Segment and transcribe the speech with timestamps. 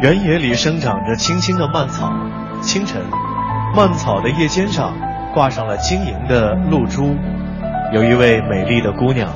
[0.00, 2.12] 原野里生长着青青的蔓草。
[2.60, 3.02] 清晨，
[3.74, 4.94] 蔓草的叶尖上
[5.34, 7.16] 挂上了晶莹的露珠。
[7.92, 9.28] 有一位美丽的姑娘，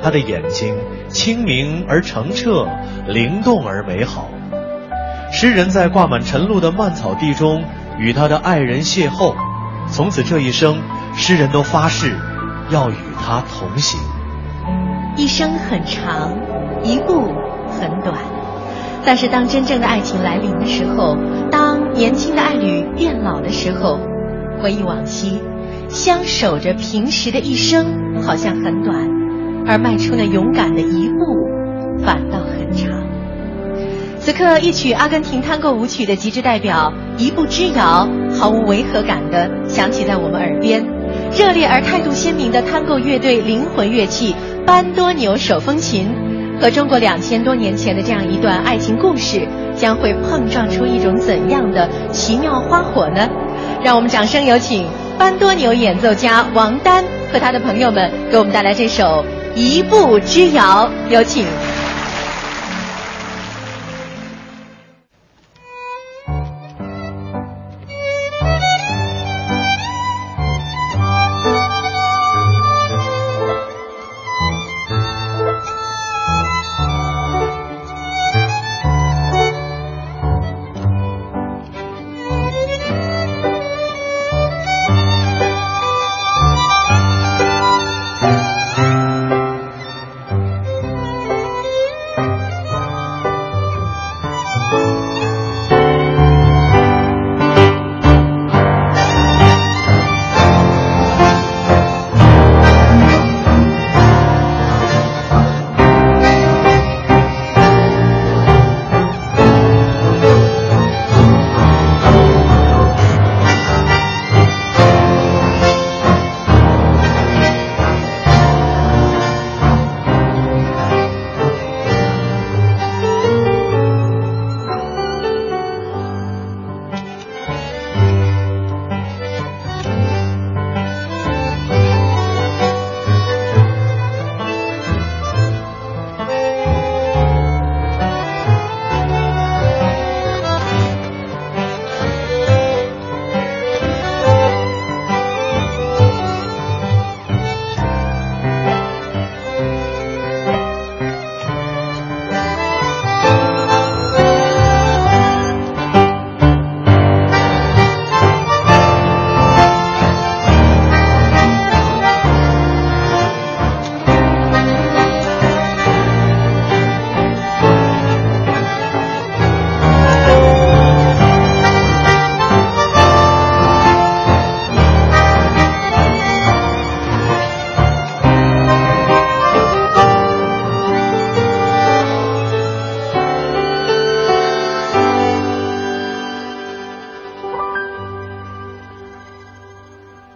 [0.00, 0.76] 她的眼睛
[1.08, 2.68] 清明而澄澈，
[3.08, 4.28] 灵动而美好。
[5.32, 7.64] 诗人在挂满晨露的蔓草地中
[7.98, 9.34] 与他的爱人邂逅，
[9.88, 10.80] 从此这一生，
[11.16, 12.16] 诗人都发誓
[12.70, 14.00] 要与她同行。
[15.16, 16.32] 一生很长，
[16.84, 17.23] 一步。
[19.06, 21.16] 但是当真正的爱情来临的时候，
[21.50, 23.98] 当年轻的爱侣变老的时候，
[24.62, 25.40] 回忆往昔，
[25.88, 27.86] 相守着平时的一生
[28.22, 28.96] 好像很短，
[29.66, 31.14] 而迈出那勇敢的一步
[32.04, 32.90] 反倒很长。
[34.18, 36.90] 此刻，一曲阿根廷探戈舞曲的极致代表
[37.22, 40.82] 《一步之遥》，毫无违和感的响起在我们耳边。
[41.36, 46.08] 热烈而态度鲜明的探戈乐队灵魂乐器班多纽手风琴。
[46.60, 53.28] 和中国两千多年前的这样一段爱情故事，将会碰撞出一种怎样的奇妙花火呢？
[53.82, 54.86] 让我们掌声有请
[55.18, 59.24] 班多牛演奏家王丹和他的朋友们给我们带来这首
[59.58, 61.44] 《一步之遥》，有请。